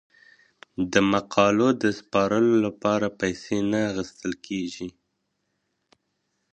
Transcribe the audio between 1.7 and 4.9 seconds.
د سپارلو لپاره پیسې نه اخیستل کیږي.